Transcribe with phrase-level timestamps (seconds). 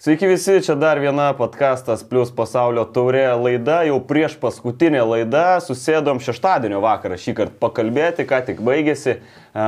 [0.00, 6.22] Sveiki visi, čia dar viena podkastas plus pasaulio taurė laida, jau prieš paskutinę laidą susėdom
[6.24, 9.18] šeštadienio vakarą šį kartą pakalbėti, ką tik baigėsi e,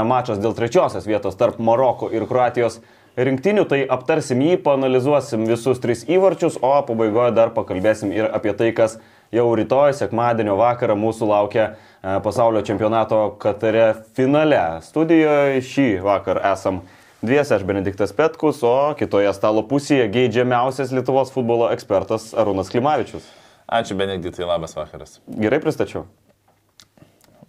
[0.09, 2.79] mačas dėl trečiosios vietos tarp Maroko ir Kroatijos
[3.21, 8.71] rinktinių, tai aptarsim jį, panalizuosim visus tris įvarčius, o pabaigoje dar pakalbėsim ir apie tai,
[8.73, 8.97] kas
[9.37, 14.65] jau rytoj, sekmadienio vakarą mūsų laukia e, pasaulio čempionato Katare finale.
[14.89, 16.81] Studijoje šį vakarą esam
[17.23, 23.29] Dviese aš Benediktas Petkus, o kitoje stalo pusėje geidžiamiausias Lietuvos futbolo ekspertas Arūnas Klimavičius.
[23.71, 25.21] Ačiū Benediktai, labas vakaras.
[25.31, 26.09] Gerai pristačiau.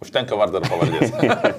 [0.04, 1.10] Užtenka vardą ir pavardės.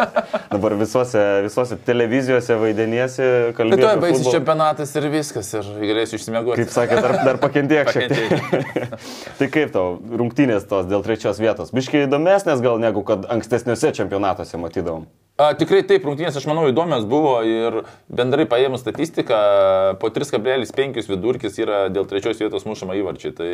[0.53, 3.83] Dabar visose, visose televizijose vaidiniesi, kalbėsi.
[3.83, 6.63] Tuoj baigsis čempionatas ir viskas, ir galėsiu išsimiegoti.
[6.63, 8.95] Kaip sakė, dar, dar pakentiek šiek tiek.
[9.41, 11.75] tai kaip tau rungtynės tos dėl trečios vietos?
[11.75, 15.09] Biškiai įdomesnės gal negu kad ankstesniuose čempionatuose matydavom.
[15.35, 19.39] A, tikrai taip, rungtynės, aš manau, įdomios buvo ir bendrai paėmus statistiką,
[19.99, 23.33] po 3,5 vidurkis yra dėl trečios vietos mušama įvarčiai.
[23.35, 23.49] Tai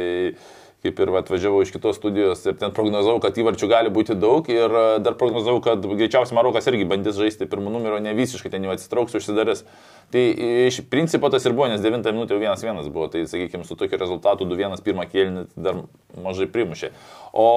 [0.86, 4.76] kaip ir atvažiavau iš kitos studijos ir ten prognozavau, kad įvarčių gali būti daug ir
[5.02, 9.18] dar prognozavau, kad greičiausiai Marokas irgi bandys žaisti pirmų numerio, ne visiškai ten jau atsitrauks,
[9.18, 9.66] užsidarės.
[10.14, 10.24] Tai
[10.68, 13.98] iš principo tas ir buvo, nes 9 minutė jau 1-1 buvo, tai sakykime, su tokiu
[14.02, 15.82] rezultatu 2-1 pirmą kėlinį dar
[16.14, 16.94] mažai primušė.
[17.34, 17.50] O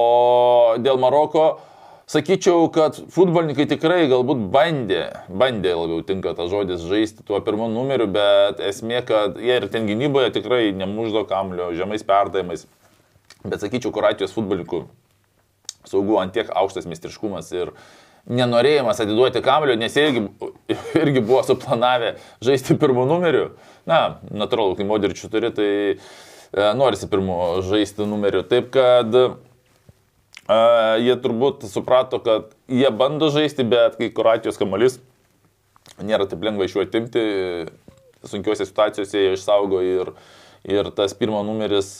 [0.81, 1.47] dėl Maroko
[2.11, 8.07] sakyčiau, kad futbolininkai tikrai galbūt bandė, bandė labiau tinka tas žodis žaisti tuo pirmu numeriu,
[8.11, 12.67] bet esmė, kad jie ir ten gynyboje tikrai nemuždo kamlio, žemais perdavimais.
[13.45, 14.85] Bet sakyčiau, Kroatijos futbolininkų
[15.89, 17.73] saugų antiek aukštas mistriškumas ir
[18.25, 20.23] nenorėjimas atiduoti kamlio, nes jie irgi,
[21.01, 23.51] irgi buvo suplanavę žaisti pirmu numeriu.
[23.89, 25.97] Na, natūralu, kai moderičių turi, tai e,
[26.77, 28.41] norisi pirmu žaisti numeriu.
[28.49, 29.13] Taip kad
[30.45, 34.99] Uh, jie turbūt suprato, kad jie bando žaisti, bet kai Kroatijos kamuolys
[36.05, 37.23] nėra taip lengva iš jų atimti,
[38.29, 40.11] sunkiuose situacijose jie išsaugo ir,
[40.69, 41.95] ir tas pirmo numeris,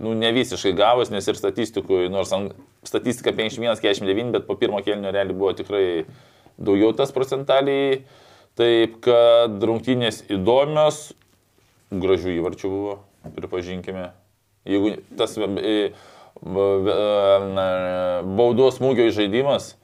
[0.00, 2.32] nu, ne visiškai gavus, nes ir statistikui, nors
[2.88, 5.84] statistika 51-49, bet po pirmo kelnio realiai buvo tikrai
[6.56, 8.02] daugiau tas procentaliai.
[8.52, 11.14] Taip, kad rungtynės įdomios,
[11.88, 12.98] gražių įvarčių buvo,
[13.32, 14.10] pripažinkime.
[14.68, 15.38] Jeigu tas
[18.36, 19.76] baudos smūgio įžaidimas.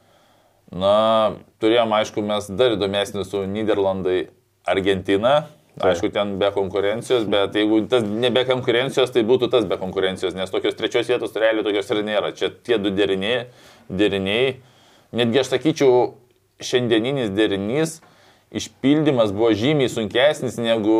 [0.74, 4.28] Na, turėjom, aišku, mes dar įdomesnį su Niderlandai
[4.68, 5.46] Argentina.
[5.78, 10.34] Aišku, ten be konkurencijos, bet jeigu tas ne be konkurencijos, tai būtų tas be konkurencijos,
[10.34, 12.32] nes tokios trečios vietos realiai tokios ir nėra.
[12.34, 13.46] Čia tie du deriniai,
[13.88, 14.56] deriniai.
[15.14, 16.18] netgi aš sakyčiau,
[16.58, 18.00] šiandieninis derinys
[18.54, 20.98] išpildymas buvo žymiai sunkesnis negu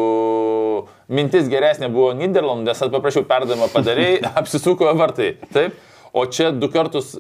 [1.09, 5.35] mintis geresnė buvo Niderlandų, nes paprašiau perdavimą padarėjai, apsisuko vartai.
[5.55, 5.79] Taip,
[6.13, 7.17] o čia du kartus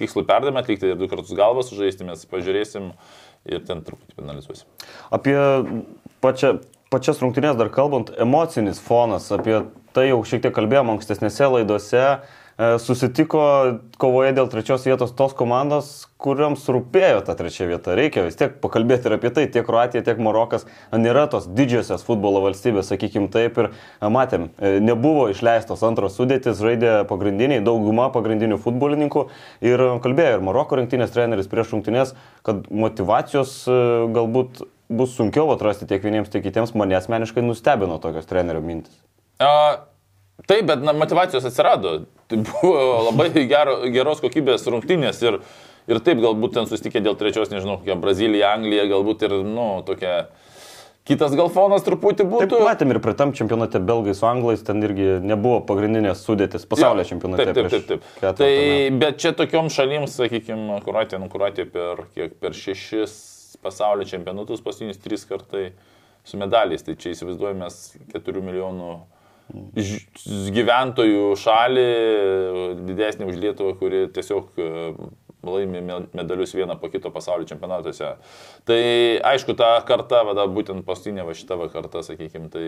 [0.00, 2.92] tikslų perdavimą atlikti ir du kartus galvas sužaisti, mes pažiūrėsim
[3.50, 4.66] ir ten truputį penalizuosim.
[5.14, 5.36] Apie
[6.22, 6.56] pačią,
[6.92, 9.62] pačias rungtynės dar kalbant, emocinis fonas, apie
[9.96, 12.06] tai jau šiek tiek kalbėjom ankstesnėse laidose.
[12.62, 13.42] E, susitiko
[14.00, 15.88] kovoje dėl trečios vietos tos komandos,
[16.22, 17.94] kuriams rūpėjo ta trečia vieta.
[17.98, 19.46] Reikia vis tiek pakalbėti ir apie tai.
[19.50, 23.58] Tiek Kroatija, tiek Marokas nėra tos didžiosios futbolo valstybės, sakykim taip.
[23.58, 29.24] Ir e, matėm, e, nebuvo išleistos antros sudėtis, žaidė pagrindiniai, dauguma pagrindinių futbolininkų.
[29.66, 32.14] Ir kalbėjo ir Maroko rinktinės treneris prieš rungtynės,
[32.46, 33.62] kad motivacijos
[34.12, 36.76] galbūt bus sunkiau atrasti tiek vieniems, tiek kitiems.
[36.78, 38.94] Mane asmeniškai nustebino tokios trenerio mintis.
[39.42, 39.88] A,
[40.50, 42.02] Taip, bet na, motivacijos atsirado.
[42.30, 45.40] Tai buvo labai gero, geros kokybės rungtynės ir,
[45.90, 50.24] ir taip galbūt ten susitikė dėl trečios, nežinau, kokia Brazilija, Anglija, galbūt ir, nu, tokia
[51.08, 52.48] kitas gal fonas truputį būtų.
[52.54, 57.06] Taip, matėm ir prie tam čempionate belgai su anglais, ten irgi nebuvo pagrindinės sudėtis pasaulio
[57.06, 57.48] čempionate.
[57.50, 58.10] Taip, taip, taip.
[58.20, 58.38] taip.
[58.40, 58.52] Tai,
[59.02, 63.16] bet čia tokiom šalims, sakykime, Kuratė, nu, Kuratė per, kiek, per šešis
[63.62, 65.70] pasaulio čempionatus paskutinius tris kartai
[66.26, 67.68] su medaliais, tai čia įsivaizduojame
[68.14, 68.92] 4 milijonų
[70.56, 71.88] gyventojų šalį,
[72.88, 74.68] didesnį už Lietuvą, kuri tiesiog e,
[75.46, 75.82] laimi
[76.14, 78.14] medalius vieną po kito pasaulio čempionatuose.
[78.68, 78.82] Tai
[79.32, 82.66] aišku, ta karta, vada, būtent paskutinė va šita va karta, sakykime, tai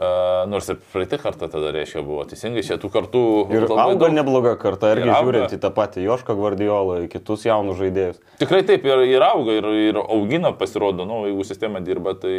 [0.00, 3.22] Uh, nors ir praeitą kartą tada reiškia buvo teisingai, čia tų kartų.
[3.52, 4.14] Ir auga daug...
[4.16, 8.22] nebloga karta, irgi žiūrint į tą patį Jošką Guardiolą, kitus jaunus žaidėjus.
[8.40, 12.32] Tikrai taip, ir, ir auga, ir, ir augina, pasirodo, nu, jeigu sistema dirba, tai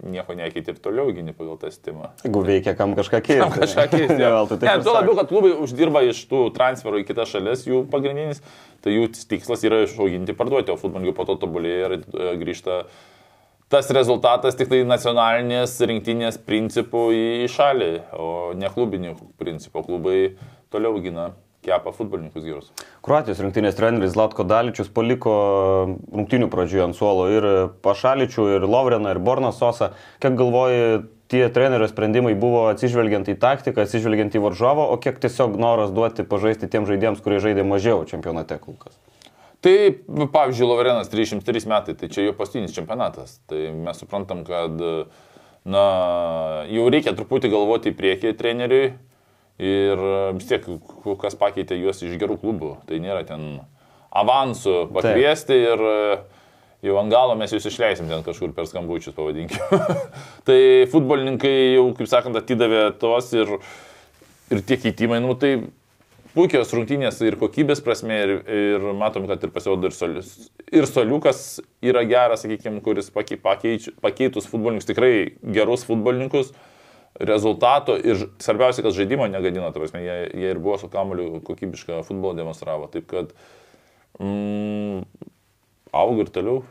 [0.00, 2.10] nieko nekeiti ir toliau gini pagal tą sistemą.
[2.24, 3.42] Jeigu veikia, kam kažką keisti.
[3.42, 4.18] Kam kažką keisti.
[4.18, 7.84] ne, tai ne, tuo labiau, kad klubai uždirba iš tų transferų į kitas šalis, jų
[7.92, 8.42] pagrindinis,
[8.84, 12.82] tai jų tikslas yra išauginti, parduoti, o futbolininkai po to tobulėja ir e, grįžta
[13.72, 18.28] tas rezultatas tik tai nacionalinės rinktinės principų į šalį, o
[18.58, 19.86] ne klubinių principų.
[19.86, 20.18] Klubai
[20.72, 21.30] toliau gina
[21.62, 22.70] kepa futbolininkus gerus.
[23.06, 25.32] Kroatijos rinktinės treneris Latko Daličius paliko
[26.10, 27.48] rungtinių pradžioje ant suolo ir
[27.84, 29.92] Pašaličių, ir Lovreną, ir Borną Sosą.
[30.22, 35.54] Kiek galvoji, tie trenerio sprendimai buvo atsižvelgiant į taktiką, atsižvelgiant į varžovą, o kiek tiesiog
[35.60, 38.98] noras duoti pažaisti tiem žaidėjams, kurie žaidė mažiau čempionate kol kas.
[39.62, 39.76] Tai,
[40.34, 43.38] pavyzdžiui, Loverenas 303 metai, tai čia jo pastinis čempionatas.
[43.46, 44.82] Tai mes suprantam, kad,
[45.62, 45.86] na,
[46.66, 48.84] jau reikia truputį galvoti į priekį treneriui
[49.62, 50.02] ir
[50.38, 50.66] vis tiek,
[51.22, 52.74] kas pakeitė juos iš gerų klubų.
[52.88, 53.62] Tai nėra ten
[54.12, 55.68] avansų pakviesti Taip.
[55.72, 59.78] ir jau ant galo mes jūs išleisim ten kažkur per skambučius, pavadinkime.
[60.48, 60.58] tai
[60.92, 63.54] futbolininkai jau, kaip sakant, atidavė tos ir,
[64.50, 65.54] ir tie keitimai, nu tai
[66.34, 70.34] puikios rungtynės ir kokybės prasme, ir, ir matom, kad ir pasirodo ir, solius,
[70.72, 75.14] ir soliukas yra geras, sakykime, kuris pakeič, pakeitus futbolininkus, tikrai
[75.54, 76.52] gerus futbolininkus,
[77.20, 82.02] rezultato ir svarbiausia, kad žaidimo negadino, ta prasme, jie, jie ir buvo su kamuoliu kokybišką
[82.06, 82.88] futbolą demonstravo.
[82.92, 83.34] Taip kad
[84.20, 85.02] mm,
[85.92, 86.62] auga ir toliau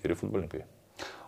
[0.00, 0.64] geri futbolininkai.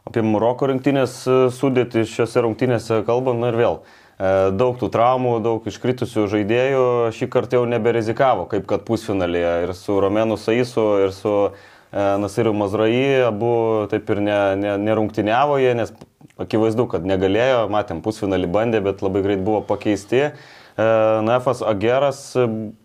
[0.08, 1.20] Apie Maroko rinktinės
[1.54, 3.82] sudėti šiose rungtynėse kalbant, na ir vėl.
[3.82, 6.84] Uh, E, daug tų traumų, daug iškritusių žaidėjų
[7.16, 11.52] šį kartą jau neberizikavo, kaip kad pusfinalėje ir su Romenu Saisu, ir su e,
[11.92, 13.52] Nasiriu Mazrai abu
[13.92, 15.92] taip ir ne, ne, nerungtiniavo jie, nes
[16.40, 20.30] akivaizdu, kad negalėjo, matėm, pusfinalį bandė, bet labai greit buvo pakeisti.
[20.72, 22.20] Nefas Ageras,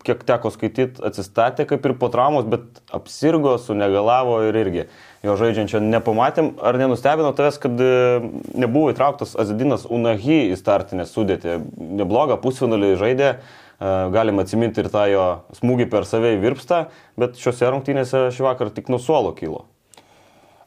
[0.04, 4.84] kiek teko skaityti, atsistatė kaip ir po traumos, bet apsirgo, sunegalavo ir irgi
[5.24, 6.52] jo žaidžiančio nepamatėm.
[6.60, 7.80] Ar nenustebino tavęs, kad
[8.52, 11.56] nebuvo įtrauktas Azidinas Unahy į startinę sudėtį?
[12.02, 13.32] Neblogą pusfinalį žaidė,
[13.78, 15.26] galim atsiminti ir tą jo
[15.58, 16.86] smūgį per save į virpstą,
[17.20, 19.66] bet šiuose rungtynėse šį vakarą tik nuo suolo kilo.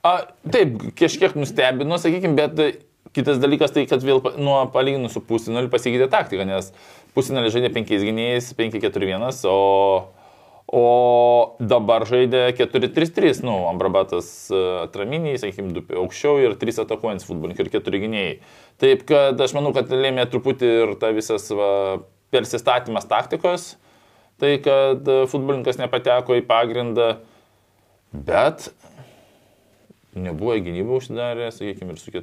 [0.01, 2.79] A, taip, kažkiek nustebino, sakykime, bet
[3.13, 6.71] kitas dalykas tai, kad vėl nuo palyginus su pusfinaliu pasikeitė taktika, nes
[7.17, 9.59] pusfinalį žaidė 5 gynėjais, 5-4-1, o
[10.71, 17.65] O dabar žaidė 4-3-3, nu, Ambrabatas e, atraminiai, sakykime, du aukščiau ir trys atakuojantis futbolininkai
[17.65, 18.37] ir keturi gynėjai.
[18.79, 21.73] Taip, kad aš manau, kad lėmė truputį ir ta visas va,
[22.31, 23.75] persistatymas taktikos,
[24.41, 27.09] tai kad futbolininkas nepateko į pagrindą,
[28.11, 28.71] bet
[30.15, 32.13] nebuvo į gynybą užsidarę, sakykime, ir su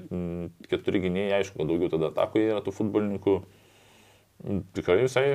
[0.68, 3.38] keturi gynėjai, aišku, daugiau tada atakoje yra tų futbolininkų.
[4.76, 5.28] Tikrai visai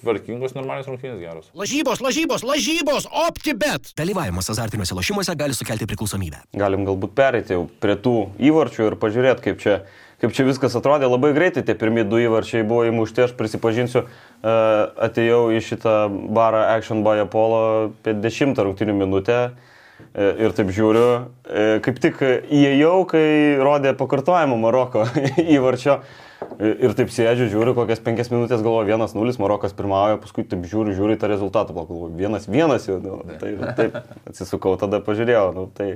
[0.00, 1.50] Tvarkingos, normalios rungtynės geros.
[1.56, 3.90] Lažybos, lažybos, lažybos, optibet.
[4.00, 6.40] Dalyvavimas azartiniuose lošimuose gali sukelti priklausomybę.
[6.56, 8.14] Galim galbūt perėti jau prie tų
[8.48, 9.74] įvarčių ir pažiūrėti, kaip čia,
[10.20, 11.08] kaip čia viskas atrodė.
[11.10, 14.54] Labai greitai tie pirmie du įvarčiai buvo įmušti, aš prisipažinsiu, e,
[15.08, 15.96] atėjau į šitą
[16.36, 19.40] barą Action by Apollo apie 10 rungtynių minutę.
[20.14, 21.06] E, ir taip žiūriu,
[21.44, 23.26] e, kaip tik įėjau, kai
[23.60, 25.04] rodė pakartojimą Maroko
[25.56, 26.00] įvarčio.
[26.60, 30.92] Ir taip sėdžiu, žiūriu, kokias penkias minutės galvoju, vienas nulis, Marokas pirmauja, paskui taip žiūriu,
[30.96, 33.96] žiūriu tą rezultatą, galvoju, vienas vienas jau, nu, tai, taip,
[34.28, 35.88] atsisukau, tada pažiūrėjau, nu, tai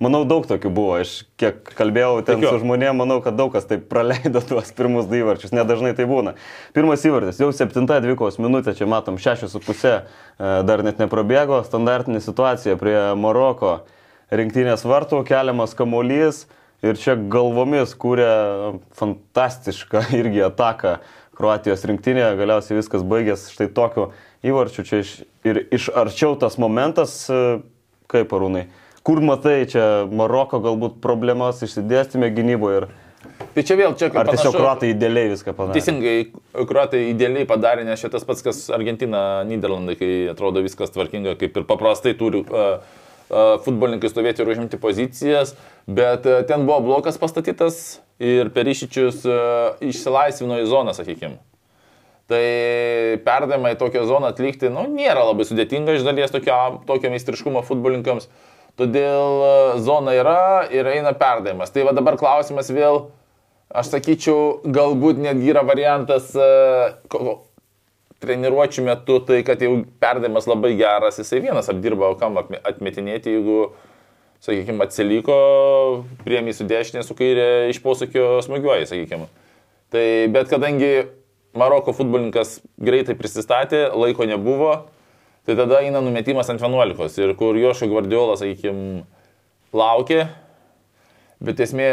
[0.00, 2.52] manau daug tokių buvo, aš kiek kalbėjau ten Tikiu.
[2.52, 6.36] su žmonėmis, manau, kad daug kas taip praleido tuos pirmus du įvarčius, nedažnai tai būna.
[6.76, 9.98] Pirmas įvartis, jau septinta dvikos minutė, čia matom šešios su pusė,
[10.36, 13.82] e, dar net neprabėgo, standartinė situacija prie Maroko
[14.32, 16.46] rinktinės vartų, keliamas kamuolys.
[16.86, 18.30] Ir čia galvomis kūrė
[18.96, 20.98] fantastišką irgi ataką
[21.40, 24.10] Kroatijos rinktinėje, galiausiai viskas baigės štai tokiu
[24.44, 24.84] įvarčiu.
[24.84, 25.12] Čia iš,
[25.48, 27.14] ir iš arčiau tas momentas,
[28.10, 28.66] kaip arūnai,
[29.06, 32.90] kur matai čia Maroko galbūt problemas išsidėstymė gynyboje ir
[33.50, 34.20] Tai čia vėl čia kaip.
[34.20, 35.76] Ar tiesiog panašu, kruatai idealiai viską padarė?
[35.76, 36.14] Teisingai,
[36.70, 41.66] kruatai idealiai padarė, nes šitas pats, kas Argentina, Niderlandai, kai atrodo viskas tvarkinga, kaip ir
[41.68, 42.78] paprastai turi uh,
[43.64, 45.54] futbolininkai stovėti ir užimti pozicijas,
[45.86, 49.22] bet ten buvo blokas pastatytas ir perišičius
[49.86, 51.38] išsilaisvino į zoną, sakykime.
[52.30, 52.44] Tai
[53.26, 56.54] perdavimą į tokią zoną atlikti, nu, nėra labai sudėtinga iš dalies tokio,
[56.86, 58.28] tokio meistriškumo futbolininkams.
[58.78, 61.72] Todėl zona yra ir eina perdavimas.
[61.74, 63.08] Tai va dabar klausimas vėl,
[63.74, 66.30] aš sakyčiau, galbūt netgi yra variantas,
[68.20, 73.60] treniruočio metu tai, kad jau perdavimas labai geras, jisai vienas apdirba, o kam atmetinėti, jeigu,
[74.44, 75.36] sakykime, atsiliko,
[76.24, 79.30] priemi su dešinė, su kairė iš posūkio smūgiuoja, sakykime.
[79.90, 80.92] Tai bet kadangi
[81.56, 84.74] Maroko futbolininkas greitai prisistatė, laiko nebuvo,
[85.48, 89.02] tai tada eina numetimas ant 11 ir kur Jošo Guardiola, sakykime,
[89.74, 90.26] laukė,
[91.42, 91.90] bet esmė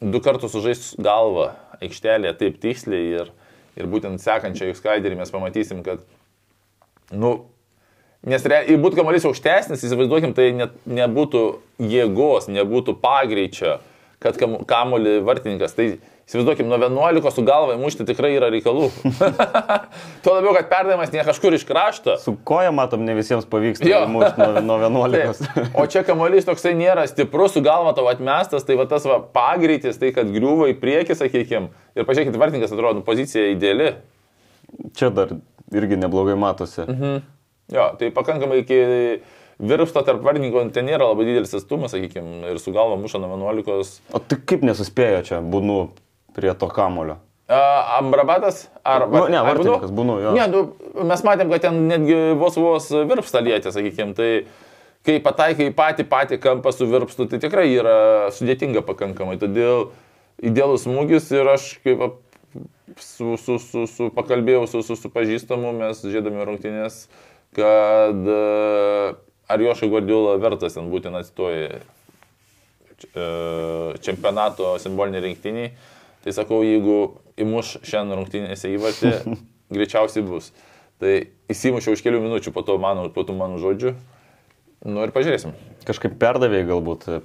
[0.00, 1.50] du kartus sužais galvą
[1.82, 3.32] aikštelėje taip tiksliai ir
[3.78, 6.02] ir būtent sekančią juk skaiderį mes pamatysim, kad,
[7.12, 7.34] nu,
[8.26, 11.44] nes jei būtų kamuolys aukštesnis, įsivaizduokim, tai net nebūtų
[11.90, 13.78] jėgos, nebūtų pagreičio,
[14.24, 15.74] kad kam- kamuolį vartininkas.
[15.76, 15.86] Tai
[16.24, 18.86] įsivaizduokim, nuo 11 su galva įmušti tikrai yra reikalų.
[20.24, 22.16] Tuo labiau, kad perdavimas ne kažkur iš krašto.
[22.22, 25.44] Su koja, matom, ne visiems pavyksta įmušti nuo, nuo 11.
[25.44, 25.76] Taip.
[25.76, 30.00] O čia kamuolys toksai nėra stiprus, su galva tavo atmestas, tai va tas va pagreitis,
[30.00, 31.70] tai kad griūva į priekį, sakykime.
[31.94, 33.92] Ir pažiūrėkit, vartininkas atrodo, nu, pozicija ideali.
[34.96, 35.36] Čia dar
[35.74, 36.86] irgi neblogai matosi.
[36.88, 37.22] Mhm.
[37.72, 38.76] Jo, tai pakankamai iki
[39.58, 44.00] virpsto tarp vartininkų ten nėra labai didelis atstumas, sakykime, ir su galva muša nuo 11.
[44.14, 45.78] O tai kaip nesuspėjo čia, būnu
[46.34, 47.20] prie to kamulio?
[47.44, 49.04] Uh, Ambrabatas ar...
[49.04, 50.30] Nu, ne, ar vartininkas, Bunu, jo.
[50.32, 50.62] Ne, nu,
[51.04, 54.30] mes matėm, kad ten netgi vos vos virpsta lietė, sakykime, tai
[55.04, 57.96] kai pataikai į patį patį kampą su virpstu, tai tikrai yra
[58.32, 59.36] sudėtinga pakankamai.
[59.42, 59.90] Todėl
[60.40, 62.06] idealus smūgis ir aš kaip
[62.96, 67.04] su, su, su, su pakalbėjau su, su, su pažįstamu, mes žiedami rungtynės,
[67.56, 68.40] kad e,
[69.48, 73.26] ar Jošai Guardiola vertas ten būtent atsitoji e,
[74.04, 75.66] čempionato simbolinį rinktinį.
[76.24, 79.36] Tai sakau, jeigu įmuš šiandien rungtynėse įvartį,
[79.76, 80.52] greičiausiai bus.
[81.02, 81.12] Tai
[81.52, 83.92] įsimušiau už kelių minučių po to mano, po tų mano žodžių.
[84.84, 85.54] Nu ir pažiūrėsim.
[85.88, 87.18] Kažkaip perdavėjai galbūt e,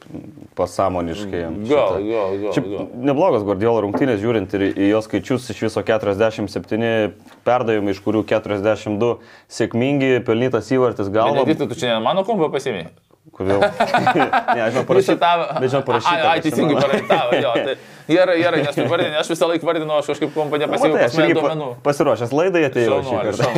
[0.56, 1.42] pasąmoniškai.
[1.42, 1.98] Gal, šitą.
[2.08, 2.54] gal, gal.
[2.56, 2.86] Šiaip gal.
[3.10, 7.12] neblogas Guardiola rungtynės, žiūrint ir į jos skaičius, iš viso 47
[7.48, 9.12] perdavimai, iš kurių 42
[9.60, 11.44] sėkmingi, pelnytas įvartis galva.
[11.44, 12.88] Benediktai, tu čia mano kompą pasimė.
[13.36, 13.62] Kodėl?
[14.56, 15.30] ne, aš žinau, parašyta.
[15.60, 16.32] Bet žinau, parašyta.
[16.32, 17.20] Ai, teisingai parašyta.
[17.30, 17.76] Tai
[18.18, 21.08] gerai, gerai, nes tu vardinai, aš visą laiką vardinu, aš kažkaip kompą Na, nepasiėmiau tai,
[21.14, 21.70] pas duomenų.
[21.86, 23.00] pasiruošęs laidai atėjau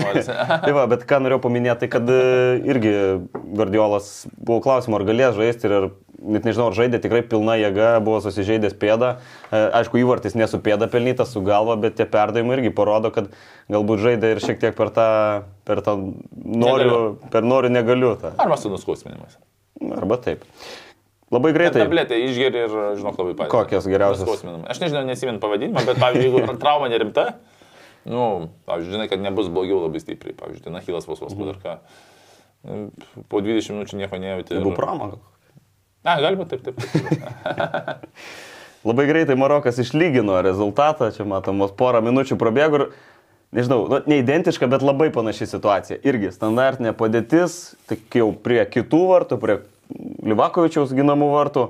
[0.66, 2.22] tai va, bet ką norėjau paminėti, tai kad e,
[2.68, 2.94] irgi
[3.56, 5.88] Guardiolas buvo klausimų, ar galės žaisti ir ar,
[6.22, 9.14] net nežinau, ar žaidė tikrai pilna jėga, buvo susižeidęs pėdą.
[9.50, 13.32] E, Aišku, įvartis nesu pėda pelnytas, su galva, bet tie perdavimai irgi parodo, kad
[13.72, 15.08] galbūt žaidė ir šiek tiek per tą,
[15.68, 17.32] per tą noriu, Negaliu.
[17.34, 18.14] per noriu negaliu.
[18.22, 18.36] Tą.
[18.42, 19.40] Arba su nuskausminimas.
[19.98, 20.46] Arba taip.
[21.32, 21.86] Labai greitai.
[21.86, 23.52] Tabletė išgeri ir, žinok, labai padeda.
[23.54, 24.26] Kokios geriausios?
[24.28, 24.68] Nuskausminimai.
[24.74, 27.26] Aš nežinau, nesimint pavadinimą, bet, pavyzdžiui, jeigu trauma nerimta,
[28.04, 31.78] nu, pavyzdžiui, žinai, kad nebus blogiau labai stipriai, pavyzdžiui, tai Nahilas vos vos padar ką.
[33.32, 34.58] Po 20 minučių nieko nejauti.
[34.60, 35.22] Jeigu pramoga.
[36.04, 36.84] Na, galima taip, taip.
[36.84, 38.06] taip.
[38.90, 42.86] Labai greitai Marokas išlygino rezultatą, čia matomos porą minučių prabėgo ir,
[43.56, 46.00] nežinau, nu, neidentiška, bet labai panaši situacija.
[46.08, 49.60] Irgi standartinė padėtis, tik jau prie kitų vartų, prie
[50.24, 51.66] Livakovičiaus ginamų vartų,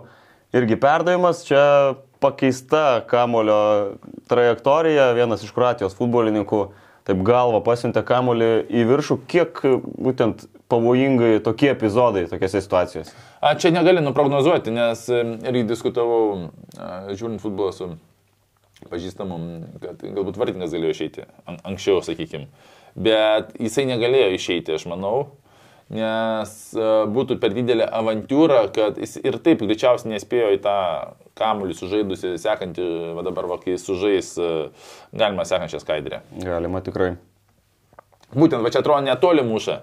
[0.54, 1.64] irgi perdavimas, čia
[2.22, 3.98] pakeista kamulio
[4.30, 6.68] trajektorija, vienas iš Kroatijos futbolininkų
[7.08, 9.64] taip galva pasiuntė kamulį į viršų, kiek
[10.06, 13.16] būtent pavojingai tokie epizodai tokiose situacijose.
[13.42, 17.90] A, čia negali nuprognozuoti, nes e, irgi diskutavau, a, žiūrint futbolą su
[18.90, 19.38] pažįstamu,
[19.82, 22.48] kad galbūt vartininkas galėjo išeiti an, anksčiau, sakykime.
[22.96, 25.32] Bet jisai negalėjo išeiti, aš manau,
[25.92, 30.78] nes a, būtų per didelė avantūra, kad jis ir taip greičiausiai nespėjo į tą
[31.40, 34.70] kamuolį sužaidusi sekantį, va dabar, va, kai sužais, a,
[35.14, 36.24] galima sekančią skaidrę.
[36.42, 37.16] Galima tikrai.
[38.32, 39.82] Būtent, va čia atrodo netoli muša.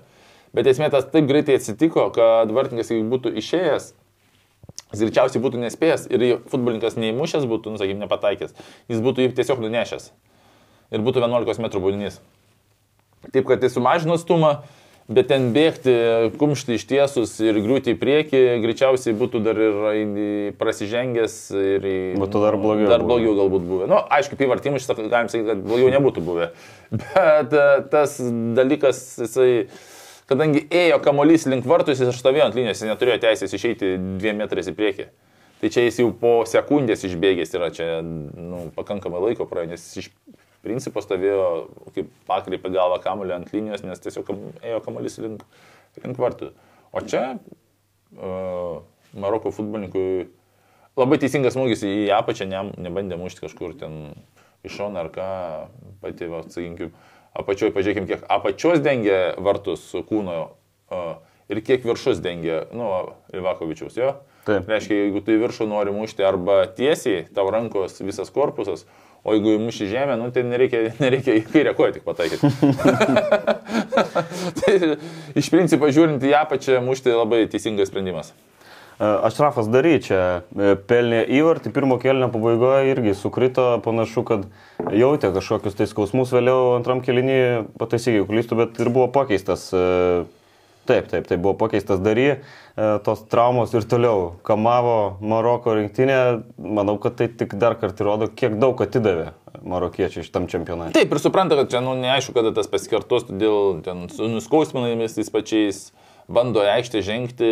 [0.57, 3.91] Bet esmė tas taip greitai atsitiko, kad vartininkas, jeigu būtų išėjęs,
[4.93, 8.57] jis greičiausiai būtų nespėjęs ir futbolininkas neįmušęs būtų, nu, sakykime, nepataikęs,
[8.89, 10.11] jis būtų jį tiesiog nunešęs.
[10.95, 12.21] Ir būtų 11 m baudinys.
[13.33, 14.61] Taip, kad jis sumažino atstumą,
[15.09, 15.93] bet ten bėgti,
[16.41, 21.87] kumšti ištiesus ir griūti į priekį, greičiausiai būtų dar ir prasižengęs ir.
[22.21, 23.89] Būtų dar blogiau Dar blogiau galbūt buvę.
[23.89, 26.51] Na, nu, aišku, pivartimų šitą galim sakyti, kad blogiau nebūtų buvę.
[26.93, 28.19] Bet e, tas
[28.57, 29.51] dalykas, jisai,
[30.29, 34.69] kadangi ėjo kamolys link vartų, jis stovėjo ant linijos, jis neturėjo teisės išeiti dviem metrais
[34.71, 35.09] į priekį.
[35.59, 40.11] Tai čia jis jau po sekundės išbėgęs yra, čia nu, pakankamai laiko praėjo, nes iš
[40.63, 41.49] principo stovėjo,
[41.97, 44.31] kaip pakreipė galvą kamolį ant linijos, nes tiesiog
[44.63, 45.43] ėjo kamolys link,
[46.05, 46.53] link vartų.
[46.95, 48.79] O čia uh,
[49.19, 50.29] Maroko futbolininkui
[50.99, 54.13] labai teisingas smūgis į apačią, ne, nebandė mušti kažkur ten
[54.67, 55.29] iš šono ar ką,
[56.03, 56.93] pati, sakykim,
[57.39, 60.41] apačioje, pažiūrėkim, kiek apačios dengia vartus su kūno
[61.49, 62.89] ir kiek viršus dengia, nu,
[63.33, 64.15] Livakovičiaus, jo.
[64.49, 64.69] Taip.
[64.69, 68.87] Reiškia, jeigu tu į viršų nori mušti arba tiesiai, tau rankos visas korpusas,
[69.25, 72.49] o jeigu įmuši žemę, nu, tai nereikia, nereikia į kairę koją tik pataikyti.
[74.61, 74.77] tai
[75.39, 78.33] iš principo žiūrint į apačią, mušti labai teisingas sprendimas.
[78.99, 84.49] Ašrafas Dary čia e, pelnė įvartį, pirmo kelnio pabaigoje irgi sukrito, panašu, kad
[84.91, 87.39] jautė kažkokius tai skausmus, vėliau antram kelinį
[87.79, 89.71] pataisykiai klystų, bet ir buvo pakeistas.
[90.89, 92.39] Taip, taip, tai buvo pakeistas Dary,
[93.05, 96.17] tos traumos ir toliau kamavo Maroko rinktinė,
[96.57, 99.35] manau, kad tai tik dar kartą rodo, kiek daug atidavė
[99.69, 100.97] marokiečiai šitam čempionatui.
[100.97, 105.29] Taip, ir supranta, kad čia, nu, neaišku, kada tas pasikartos, todėl ten su nuskausminamais tais
[105.35, 105.83] pačiais
[106.29, 107.49] bando aikštę žengti,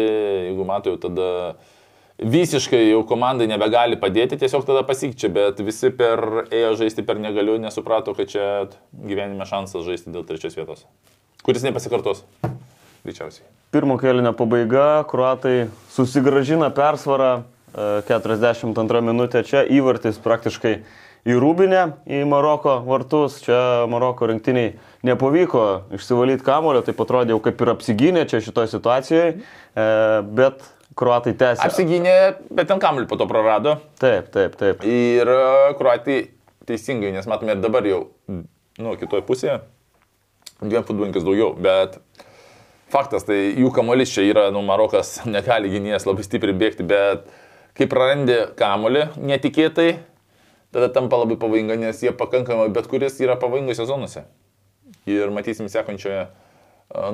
[0.50, 1.30] jeigu mato jau tada
[2.16, 7.58] visiškai jau komandai nebegali padėti, tiesiog tada pasikčia, bet visi per ėjo žaisti per negaliu,
[7.60, 8.46] nesuprato, kad čia
[8.92, 10.86] gyvenime šansas žaisti dėl trečios vietos,
[11.44, 12.24] kuris nepasikartos.
[13.06, 13.44] Greičiausiai.
[13.70, 20.80] Pirmo kelio pabaiga, kruatai susigražina persvarą, e, 42 minutė čia, įvartis praktiškai
[21.26, 23.40] į Rūbinę, į Maroko vartus.
[23.44, 23.58] Čia
[23.90, 25.66] Maroko rinktiniai nepavyko
[25.96, 29.28] išsivalyti kamulio, tai atrodė jau kaip ir apsigynė čia šitoje situacijoje,
[30.38, 30.66] bet
[30.96, 31.66] kruatai tęsė.
[31.66, 32.16] Apsigynė,
[32.56, 33.76] bet ten kamuolį po to prarado.
[34.00, 34.84] Taip, taip, taip.
[34.88, 35.40] Ir e,
[35.78, 36.18] kruatai
[36.68, 38.00] teisingai, nes matome ir dabar jau,
[38.32, 39.60] nu, kitoje pusėje,
[40.62, 41.98] dviem futbolininkais daugiau, bet
[42.92, 47.28] faktas, tai jų kamuolys čia yra, nu, Marokas negali gynėjas labai stipriai bėgti, bet
[47.76, 49.90] kai prarandi kamuolį netikėtai,
[50.76, 54.26] tada tampa labai pavojinga, nes jie pakankamai, bet kuris yra pavojingose zonose.
[55.08, 56.26] Ir matysim sekančioje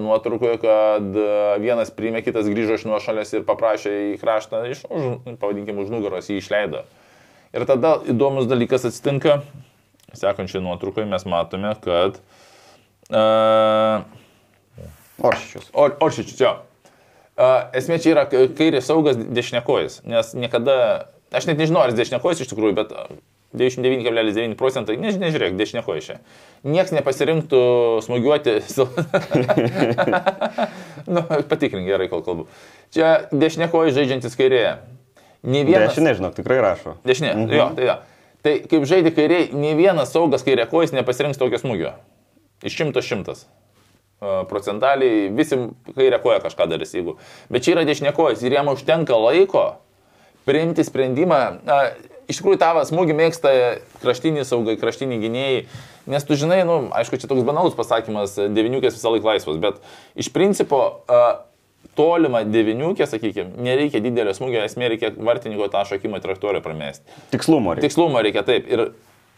[0.03, 1.21] nuotraukoje, kad
[1.63, 6.29] vienas priėmė, kitas grįžo iš nuošalės ir paprašė į kraštą, iš, už, pavadinkim, už nugaros
[6.29, 6.83] jį išleido.
[7.53, 9.41] Ir tada įdomus dalykas atsitinka,
[10.17, 12.21] sekančioje nuotraukoje mes matome, kad...
[13.13, 14.05] Uh,
[15.23, 15.71] Oršičius.
[15.77, 16.55] Or, Oršičius, jo.
[17.33, 20.77] Uh, esmė čia yra kairės saugas dešinėkojas, nes niekada,
[21.33, 22.93] aš net nežinau, ar jis dešinėkojas iš tikrųjų, bet
[23.53, 26.17] 99,9 procentai, než, nežiūrėk, dešinėkoja čia.
[26.65, 27.61] Niekas nepasirinktų
[28.07, 28.55] smūgiuoti.
[31.15, 32.47] nu, patikrink gerai, kol kalbu.
[32.95, 34.79] Čia dešinėkoja žaidžiantis kairėje.
[35.43, 35.93] Ne vienas...
[35.93, 36.97] Dešinė, žinok, tikrai rašo.
[37.05, 37.55] Dešinė, mhm.
[37.59, 37.99] jo, tai jo.
[38.43, 41.93] Tai kaip žaidži kairiai, ne vienas saugas kairė kojas nepasirinks tokio smūgio.
[42.67, 43.45] Iš šimto šimtas.
[44.51, 45.59] Procentaliai visi
[45.95, 47.17] kairė koja kažką darys, jeigu.
[47.51, 49.67] Bet čia yra dešinė kojas ir jam užtenka laiko
[50.47, 51.41] priimti sprendimą.
[51.67, 51.79] Na,
[52.31, 53.53] iš tikrųjų tavo smūgį mėgsta
[54.03, 55.63] kraštiniai saugai, kraštiniai gynėjai,
[56.13, 59.81] nes tu žinai, nu, aišku, čia toks banalus pasakymas, deviniukės visą laiką laisvas, bet
[60.19, 60.83] iš principo
[61.99, 67.05] tolimą deviniukę, sakykime, nereikia didelio smūgio, esmė reikia vartininko tą šokimo trajektoriją pramesti.
[67.35, 67.89] Tikslumo reikia.
[67.89, 68.71] Tikslumo reikia taip.
[68.71, 68.85] Ir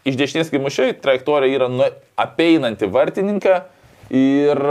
[0.07, 1.89] iš dešinės, kai mušiai, trajektorija yra nu,
[2.21, 3.59] apeinanti vartininką
[4.15, 4.61] ir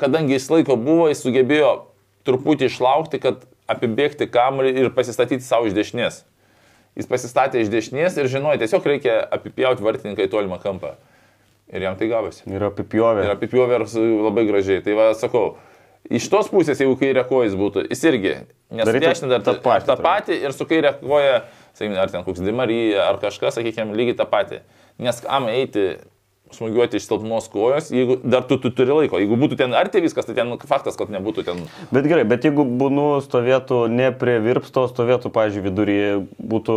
[0.00, 1.74] kadangi jis laiko buvo, jis sugebėjo
[2.28, 6.22] truputį išlaukti, kad apibėgti kamuolį ir pasistatyti savo iš dešinės.
[6.98, 10.96] Jis pasistatė iš dešinės ir žinojo, tiesiog reikia apipjauti vartininką į tolimą kampą.
[11.70, 12.42] Ir jam tai gavosi.
[12.50, 13.28] Ir apipjovė.
[13.28, 14.82] Ir apipjovė labai gražiai.
[14.82, 15.52] Tai va, sakau,
[16.10, 18.34] iš tos pusės, jeigu kairė kojas būtų, jis irgi,
[18.74, 19.86] nes dešinė dar tą patį.
[19.86, 21.42] tą patį ir su kairė koja,
[21.78, 24.62] sakykime, ar ten koks Dimarija, ar kažkas, sakykime, lygiai tą patį.
[25.00, 25.92] Nes kam eiti
[26.54, 29.20] smūgiuoti iš silpnos kojos, jeigu dar tu, tu turi laiko.
[29.22, 31.64] Jeigu būtų ten arti viskas, tai ten faktas, kad nebūtų ten.
[31.94, 36.12] Bet gerai, bet jeigu būnu stovėtų ne prie virpsto, stovėtų, pažiūrėjau, viduryje,
[36.52, 36.76] būtų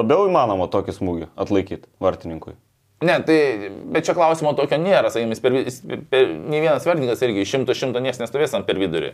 [0.00, 2.56] labiau įmanoma tokį smūgį atlaikyti vartininkui.
[3.04, 3.38] Ne, tai,
[3.92, 8.22] bet čia klausimo tokio nėra, sakykime, per, per, ne vienas vartininkas irgi šimto šimto niekas
[8.22, 9.12] nestovės ant per vidurį.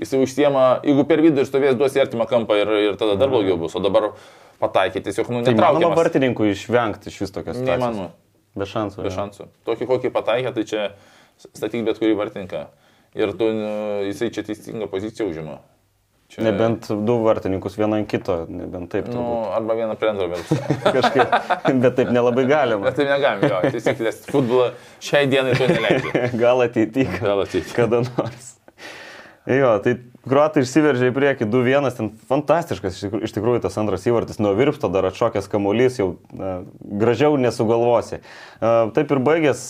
[0.00, 3.58] Jis užsiema, jeigu per vidurį stovės, duos į artimą kampą ir, ir tada dar blogiau
[3.60, 4.12] bus, o dabar
[4.62, 5.80] pataikyti tiesiog, nu, netraukiamas.
[5.80, 7.82] Tai manoma vartininkui išvengti iš vis tokios situacijos.
[7.82, 8.12] Neįmanoma.
[8.58, 9.02] Be šansų.
[9.06, 9.48] Be šansų.
[9.68, 10.86] Tokį kokį pataikė, tai čia
[11.40, 12.66] statyk bet kurį vartininką.
[13.16, 13.70] Ir tu, nu,
[14.08, 15.58] jisai čia teisingą poziciją užima.
[16.32, 16.46] Čia...
[16.46, 19.10] Nebent du vartininkus vieną ant kito, nebent taip.
[19.12, 20.52] Nu, arba vieną prie antro, bet...
[20.96, 21.34] Kažkaip,
[21.82, 22.86] bet taip nelabai galima.
[22.86, 24.70] Bet taip negalima, jo, taisyklės futbolo
[25.04, 26.22] šiai dienai to neleidžia.
[26.44, 27.20] Gal ateityje.
[27.20, 27.76] Gal ateityje.
[27.76, 28.48] Kada nors.
[29.44, 34.52] Jo, tai Kruatai išsiveržė į priekį 2-1, ten fantastiškas iš tikrųjų tas antras įvartis, nuo
[34.54, 36.52] virpsto dar atšokęs kamuolys, jau na,
[37.02, 38.20] gražiau nesugalvosi.
[38.62, 39.64] Taip ir baigės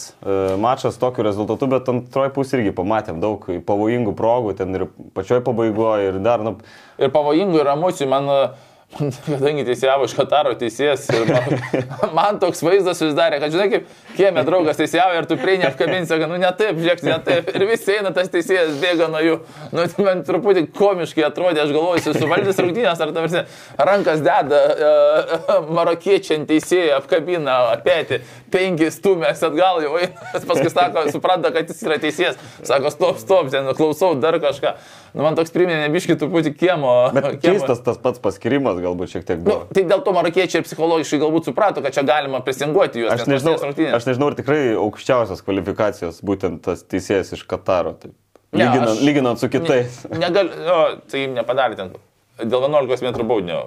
[0.61, 6.12] mačas tokiu rezultatu, bet antroji pusė irgi pamatėm daug pavojingų progų, ten ir pačioj pabaigoje,
[6.12, 6.59] ir dar, nu...
[7.01, 8.69] Ir pavojingų ir emocijų, man uh
[9.26, 11.55] kadangi teisėjavo iš Kataro teisėjas ir man,
[12.18, 16.28] man toks vaizdas susidarė, kad žinai, kaip kiemė draugas teisėjavo ir tu prieini apkabinti, sakai,
[16.31, 17.50] nu ne taip, žiūrėk, ne taip.
[17.57, 19.38] Ir visi eina, tas teisėjas bėga nuo jų.
[19.72, 23.44] Nu, tai man truputį komiškai atrodė, aš galvoju, jis suvaldys rungtynės, ar tavasi
[23.90, 28.20] rankas deda uh, marokiečiant teisėjai, apkabina, apėti,
[28.52, 29.96] penki stumės atgal, jau
[30.50, 34.76] paskui sako, supranta, kad jis yra teisėjas, sako, stop, stop, ten klausau dar kažką.
[35.12, 36.92] Nu, man toks priminė nebiški truputį kiemo.
[37.12, 37.40] Bet kiemo.
[37.44, 39.64] keistas tas pats paskirimas galbūt šiek tiek buvo.
[39.64, 43.14] Nu, tai dėl to marokiečiai ir psichologiškai galbūt suprato, kad čia galima presinguoti juos.
[43.14, 43.55] Aš nežinau,
[43.99, 47.95] aš nežinau, ar tikrai aukščiausios kvalifikacijos būtent tas teisėjas iš Kataro.
[48.03, 48.14] Taip.
[48.53, 50.03] Ne, lyginant, aš, lyginant su kitais.
[50.12, 51.95] Ne, negal, o, tai nepadarė ten.
[52.42, 53.62] Dėl 11 m baudinio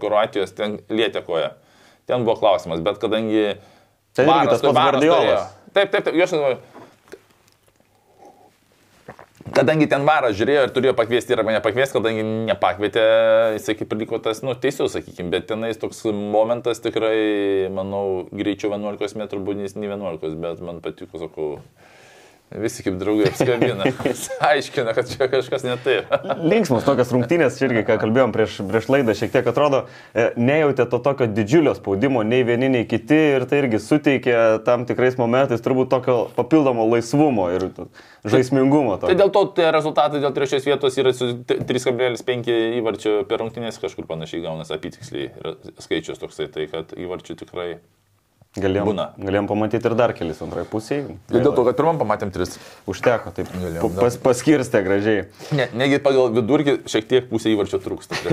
[0.00, 1.54] Kroatijos ten lietė koja.
[2.08, 3.56] Ten buvo klausimas, bet kadangi...
[4.16, 5.56] Ten irgi tas pats Guardiolas.
[5.70, 6.79] Taip, taip, taip, aš galvoju
[9.50, 13.02] Kadangi ten varas žiūrėjo ir turėjo pakviesti ir mane pakviesti, kadangi nepakvietė,
[13.56, 18.70] jisai kaip ir liko tas, nu, teisus, sakykime, bet tenais toks momentas tikrai, manau, greičiau
[18.76, 21.48] 11 m būdys, ne 11, bet man patiko, sakau,
[22.50, 23.84] Visi kaip draugai apskabina.
[24.50, 26.08] Aiškina, kad čia kažkas ne taip.
[26.50, 30.88] Linksmos tokios rungtynės, čia irgi, ką kalbėjom prieš, prieš laidą, šiek tiek atrodo, e, nejautė
[30.90, 34.34] to tokio didžiulio spaudimo nei vieni, nei kiti ir tai irgi suteikė
[34.66, 37.68] tam tikrais momentais turbūt tokio papildomo laisvumo ir
[38.26, 38.98] žaismingumo.
[39.04, 44.10] Tai dėl to tie rezultatai dėl trečios vietos yra su 3,5 įvarčio per rungtynės kažkur
[44.10, 45.54] panašiai gaunasi apytiksliai
[45.86, 47.70] skaičius toksai, tai kad įvarčių tikrai
[48.58, 49.04] Galėjom, Būna.
[49.14, 51.04] galėjom pamatyti ir dar kelis antrai pusiai.
[51.30, 52.56] Ir dėl to, kad pirmam pamatėm tris.
[52.90, 53.46] Užteko, taip.
[53.54, 55.20] Galėjom Pas, paskirstė gražiai.
[55.54, 58.18] Ne, negi pagal vidurkį šiek tiek pusė įvarčio trūksta.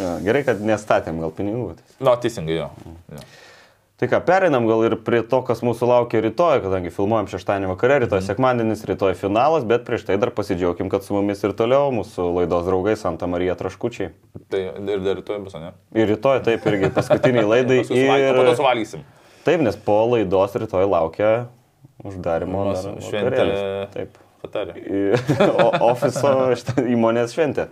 [0.00, 1.74] Ja, gerai, kad nestatėm gal pinigų.
[2.00, 2.70] Na, teisingai jo.
[3.12, 3.20] jo.
[4.00, 7.98] Tai ką, pereinam gal ir prie to, kas mūsų laukia rytoj, kadangi filmuojam šeštadienį vakare,
[8.06, 12.30] rytoj sekmadienis, rytoj finalas, bet prieš tai dar pasidžiaugim, kad su mumis ir toliau mūsų
[12.38, 14.14] laidos draugai Santa Marija Traškučiai.
[14.48, 15.74] Tai ir dar rytoj bus, ne?
[15.92, 17.82] Ir rytoj taip irgi paskutiniai laidai.
[17.90, 19.04] O po to suvalgysim.
[19.44, 21.32] Taip, nes po laidos rytoj laukia
[22.00, 22.70] uždarimo
[23.04, 23.46] šventė.
[23.98, 24.16] Taip.
[25.60, 26.32] O- Ofiso
[26.88, 27.68] įmonės šventė.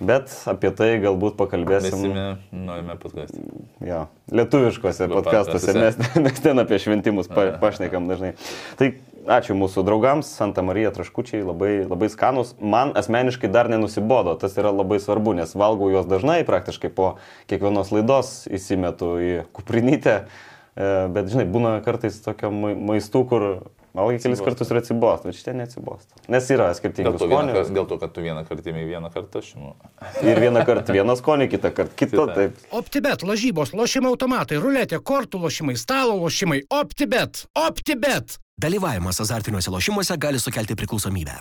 [0.00, 2.04] Bet apie tai galbūt pakalbėsim.
[2.52, 3.40] Norime paskaisti.
[3.80, 6.24] Jo, lietuviškose podcastuose podcastuose.
[6.26, 8.34] mes ten apie šventimus pa, pašnekam dažnai.
[8.76, 8.90] Tai
[9.38, 12.52] ačiū mūsų draugams, Santa Marija traškučiai, labai, labai skanus.
[12.60, 17.14] Man asmeniškai dar nenusibodo, tas yra labai svarbu, nes valgau juos dažnai, praktiškai po
[17.50, 20.20] kiekvienos laidos įsimetu į kuprinytę.
[20.76, 23.46] E, Bet žinai, būna kartais tokio mai- maistų, kur
[23.96, 26.20] valgai kelis kartus ir atsibosta, bet šitie neatsibosta.
[26.32, 27.54] Nes yra skonių.
[27.56, 29.72] kar- dėl to, kad tu vieną kartą įmė vieną kartą, aš žinau.
[30.30, 32.26] Ir vieną kartą vieną skonį, kitą kartą kitą.
[32.36, 32.60] Taip.
[32.76, 36.62] OptiBet, lažybos, lošimo automatai, ruletė, kortų lošimai, stalo lošimai.
[36.70, 37.46] OptiBet.
[37.56, 38.38] OptiBet.
[38.60, 41.34] Dalyvavimas azartiniuose lošimuose gali sukelti priklausomybę.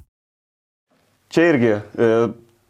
[1.32, 2.10] Čia irgi e,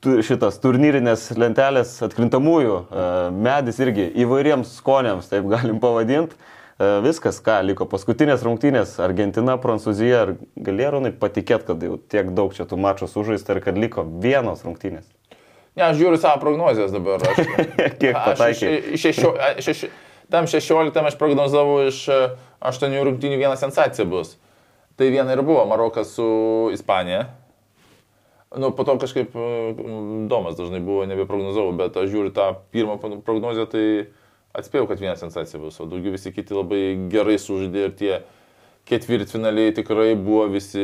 [0.06, 6.38] tu- šitas turnyrinės lentelės atkrintamųjų e, medis irgi įvairiems skoniams, taip galim pavadinti.
[6.76, 10.18] Viskas, ką liko paskutinės rungtynės- Argentina, Prancūzija.
[10.22, 14.66] Ar galėronai patikėt, kad jau tiek daug čia tų mačų sužaista ir kad liko vienos
[14.68, 15.06] rungtynės?
[15.76, 17.24] Ne, aš žiūriu savo prognozijas dabar.
[17.24, 17.38] Aš,
[18.02, 18.98] Kiek pataikė?
[19.00, 19.32] Šešio,
[19.64, 19.90] šeši,
[20.32, 22.10] tam 16 aš prognozavau iš
[22.60, 24.36] 8 rungtynių vieną sensaciją bus.
[25.00, 26.28] Tai viena ir buvo Marokas su
[26.76, 27.30] Ispanija.
[28.56, 33.66] Nu, po to kažkaip mm, Domas dažnai buvo, nebeprognozavau, bet aš žiūriu tą pirmą prognozę,
[33.68, 33.88] tai
[34.56, 38.16] atspėjau, kad viena sensacija bus, o daugiau visi kiti labai gerai sužaidė ir tie
[38.90, 40.84] ketvirtfinaliai tikrai buvo visi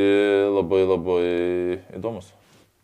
[0.50, 1.24] labai labai
[1.98, 2.32] įdomus.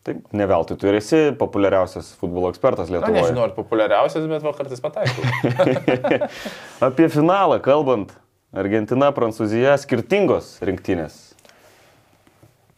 [0.06, 3.26] Taip, ne veltui tu ir esi populiariausias futbolo ekspertas Na, Lietuvoje.
[3.26, 5.26] nežinau, ar populiariausias, bet va kartais pataikau.
[6.88, 8.14] Apie finalą kalbant,
[8.56, 11.18] Argentina, Prancūzija skirtingos rinktinės.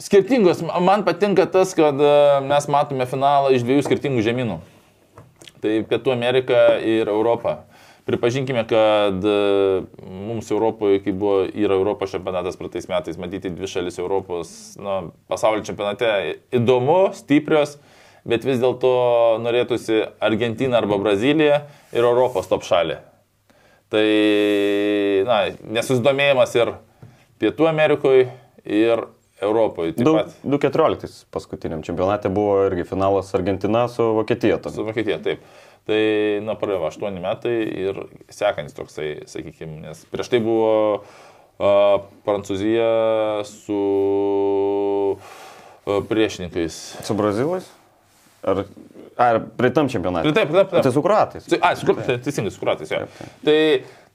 [0.01, 0.65] Skirtingos.
[0.83, 2.13] Man patinka tas, kad e,
[2.49, 4.57] mes matome finalą iš dviejų skirtingų žemynų.
[5.61, 7.61] Tai Pietų Amerika ir Europa.
[8.09, 9.35] Pripažinkime, kad e,
[10.11, 15.65] mums Europoje, kai buvo, yra Europos čempionatas praeitais metais, matyti dvi šalis Europos na, pasaulio
[15.67, 16.09] čempionate
[16.57, 17.77] įdomu, stiprios,
[18.25, 18.91] bet vis dėlto
[19.45, 22.99] norėtųsi Argentina arba Brazilija ir Europos top šalį.
[23.91, 24.05] Tai,
[25.27, 25.39] na,
[25.79, 26.75] nesusidomėjimas ir
[27.41, 28.29] Pietų Amerikoje,
[28.65, 29.07] ir
[29.41, 29.95] Europoje.
[29.97, 34.59] Taip Du- pat 2014 paskutiniam čempionate buvo irgi finalas Argentina su Vokietija.
[34.61, 34.77] tuomet.
[34.77, 35.41] su Vokietija, taip.
[35.89, 36.01] Tai,
[36.45, 37.55] na, praėjo 8 metai
[37.87, 37.97] ir
[38.31, 42.91] sekantis toksai, sakykime, nes prieš tai buvo uh, Prancūzija
[43.49, 43.79] su
[45.17, 46.77] uh, priešininkais.
[47.07, 47.67] Su brazilais?
[48.47, 48.63] Ar,
[49.21, 50.31] ar prieitam čempionate?
[50.31, 50.85] Tai taip, taip, taip.
[50.87, 51.49] Tai su kruatais.
[51.51, 53.03] Tai- A, su kur- tai teisingai, su kuratais, jo.
[53.45, 53.59] Tai,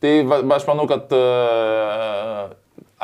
[0.02, 2.56] tai va, aš manau, kad uh,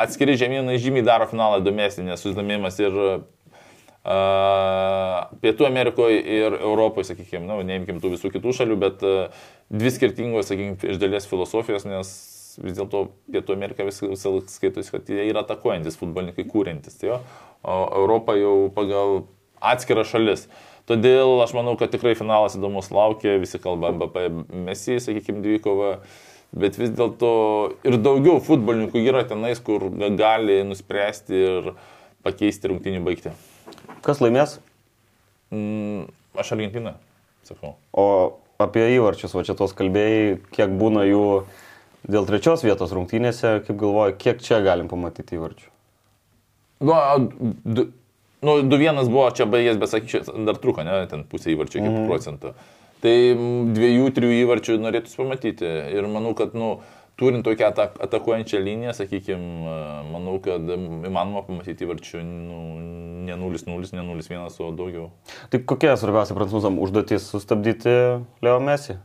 [0.05, 2.95] atskiri žemynai žymiai daro finalą įdomesnį, nes susidomėjimas ir
[4.01, 10.49] Pietų Amerikoje ir Europoje, sakykime, nu, neimkim tų visų kitų šalių, bet uh, dvi skirtingos,
[10.49, 12.09] sakykime, iš dalies filosofijos, nes
[12.59, 17.11] vis dėlto Pietų Amerika vis, visą laiką skaitosi, kad jie yra atakuojantis futbolininkai, kūrintis, tai
[17.11, 17.21] jo,
[17.61, 19.23] o Europa jau pagal
[19.61, 20.47] atskirą šalis.
[20.89, 24.25] Todėl aš manau, kad tikrai finalas įdomus laukia, visi kalba MBP,
[24.65, 25.93] Messi, sakykime, dvikova,
[26.57, 27.31] bet vis dėlto
[27.87, 29.87] ir daugiau futbolininkų yra tenais, kur
[30.17, 31.73] gali nuspręsti ir
[32.25, 33.31] pakeisti rungtinių baigti.
[34.05, 34.59] Kas laimės?
[35.53, 36.07] Mm,
[36.39, 36.95] aš Argentiną,
[37.47, 37.75] sakau.
[37.91, 38.05] O
[38.61, 41.25] apie įvarčius, va čia tos kalbėjai, kiek būna jų
[42.11, 45.69] dėl trečios vietos rungtynėse, kaip galvoju, kiek čia galim pamatyti įvarčių?
[46.81, 46.97] Nu,
[47.65, 47.87] du,
[48.41, 52.07] nu, 2-1 buvo čia baigęs, bet sakyčiau, dar truko, ne, ten pusė įvarčio iki mm.
[52.09, 52.55] procentų.
[53.01, 53.13] Tai
[53.75, 55.69] dviejų, trijų įvarčių norėtųsi pamatyti.
[55.93, 56.75] Ir manau, kad, nu,
[57.21, 59.75] turint tokią atak, atakuojančią liniją, sakykime,
[60.09, 62.63] manau, kad įmanoma pamatyti įvarčių nu,
[63.27, 65.07] ne 0-0, ne 0-1, o daugiau.
[65.53, 67.93] Tai kokia svarbiausia prancūzam užduotis sustabdyti
[68.41, 68.97] Leo Messi?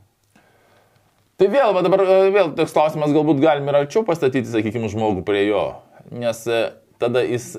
[1.37, 5.25] Tai vėl, va dabar e, vėl toks klausimas, galbūt galim ir arčiau pastatyti, sakykime, žmogų
[5.27, 5.67] prie jo.
[6.09, 6.63] Nes e,
[7.03, 7.59] tada jis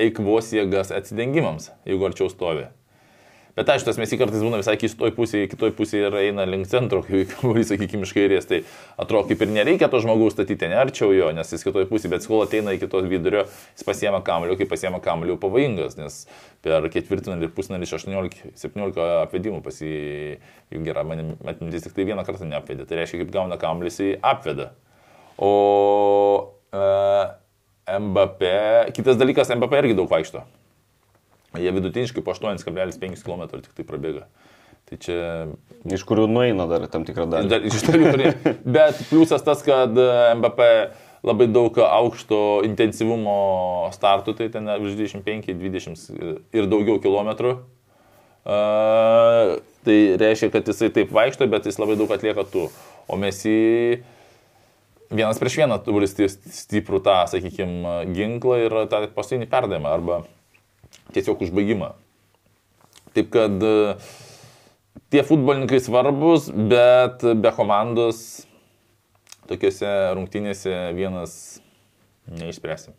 [0.00, 2.68] eikvos jėgas atsidengimams, jeigu arčiau stovi.
[3.56, 6.68] Bet aišku, tas mes į kartais būna visai kitoj pusėje, kitoj pusėje ir eina link
[6.70, 7.00] centro,
[7.40, 8.60] kuris, sakykime, iš kairės, tai
[9.00, 12.28] atrodo, kaip ir nereikia to žmogaus statyti, ne arčiau jo, nes jis kitoj pusėje, bet
[12.30, 16.20] kol ateina iki tos vidurio, jis pasiema kamlių, kai pasiema kamlių pavojingas, nes
[16.62, 23.02] per ketvirtinį ir pusnarį 18-17 apvedimų pasijungia, man atmintis tik tai vieną kartą neapvedė, tai
[23.02, 24.70] reiškia, kaip gauna kamlius į apvedą.
[25.40, 25.52] O
[26.70, 27.34] uh,
[27.90, 28.54] MBP,
[28.94, 30.44] kitas dalykas, MBP irgi daug vaikšto.
[31.58, 34.26] Jie vidutiniškai po 8,5 km tik tai prabėga.
[34.90, 35.18] Tai čia...
[35.86, 37.50] Iš kurių nueina dar tam tikrą dalį.
[37.50, 38.32] Dar, iš dalių, kurie.
[38.76, 39.94] Bet pliusas tas, kad
[40.36, 40.68] MBP
[41.26, 47.58] labai daug aukšto intensyvumo startų, tai ten virš 25, 20 ir daugiau kilometrų.
[48.40, 52.70] Uh, tai reiškia, kad jisai taip vaikšto, bet jis labai daug atlieka tų.
[53.10, 54.00] O mes į
[55.12, 60.22] vienas prieš vieną turi stiprų tą, sakykime, ginklą ir tą paskutinį perdavimą arba
[61.14, 61.92] tiesiog užbaigimą.
[63.16, 63.96] Taip kad e,
[65.10, 68.46] tie futbolininkai svarbus, bet be komandos
[69.50, 71.32] tokiuose rungtynėse vienas
[72.30, 72.94] neišspręsim.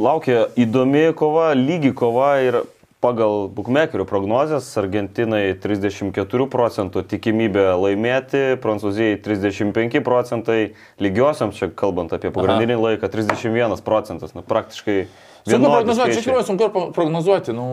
[0.00, 2.64] Laukia įdomi kova, lygi kova ir
[3.04, 10.58] pagal bukmekerių prognozes Argentinai 34 procentų tikimybė laimėti, Prancūzijai 35 procentai,
[11.02, 12.84] lygiosiams čia kalbant apie pagrindinį Aha.
[12.88, 15.04] laiką 31 procentas, nu, praktiškai
[15.44, 17.56] Sunku prognozuoti, iš tikrųjų sunku prognozuoti.
[17.56, 17.66] Nu...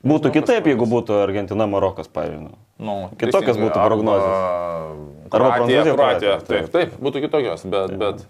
[0.00, 2.46] Būtų kitaip, jeigu būtų Argentina, Marokas, pavyzdžiui.
[2.48, 2.58] Nu.
[2.80, 4.36] Nu, Kitokios būtų prognozijos.
[5.30, 6.36] Arba Prancūzija, Kroatija.
[6.48, 8.22] Taip, taip, būtų kitokios, bet, bet,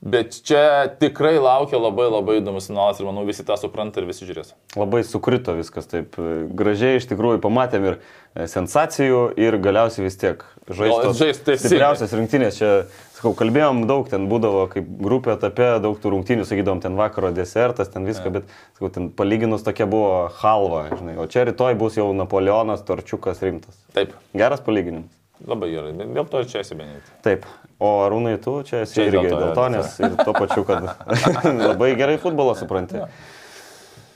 [0.00, 0.62] bet čia
[1.02, 4.54] tikrai laukia labai labai įdomus finalas ir manau visi tą supranta ir visi žiūrės.
[4.80, 6.16] Labai sukrito viskas taip
[6.56, 8.00] gražiai, iš tikrųjų pamatėm ir
[8.48, 11.20] sensacijų ir galiausiai vis tiek žaistos.
[11.20, 11.60] Žaistas.
[11.66, 12.72] Stipriausias rinktinės čia
[13.20, 17.90] Sakau, kalbėjom daug, ten būdavo kaip grupė etape, daug tų rungtynių, sakydom, ten vakaro desertas,
[17.92, 18.46] ten viską, bet,
[18.78, 23.76] sakau, ten palyginus tokia buvo halva, žinai, o čia rytoj bus jau Napoleonas, Torčiukas rimtas.
[23.92, 24.14] Taip.
[24.32, 25.12] Geras palyginimas.
[25.44, 27.12] Labai gerai, dėl to čia esi benėti.
[27.26, 27.44] Taip,
[27.76, 30.64] o Arūnai, tu čia esi čia irgi dėl to, dėl to nes ir tuo pačiu,
[30.70, 30.88] kad
[31.74, 33.02] labai gerai futbolą supranti.
[33.04, 33.10] Ja.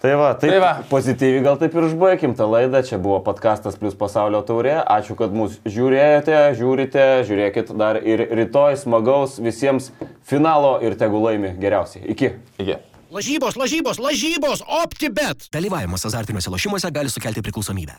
[0.04, 0.72] Tai va, taip, tai va.
[0.90, 2.82] pozityviai gal taip ir užbaigim tą laidą.
[2.84, 4.74] Čia buvo podkastas plus pasaulio taurė.
[4.84, 9.88] Ačiū, kad mus žiūrėjote, žiūrite, žiūrėkit dar ir rytoj smagaus visiems
[10.28, 12.04] finalo ir tegul laimi geriausiai.
[12.12, 12.34] Iki.
[12.60, 12.76] Iki.
[13.14, 15.48] Lažybos, lažybos, lažybos, optibet.
[15.54, 17.96] Dalyvavimas azartiniuose lošimuose gali sukelti priklausomybę.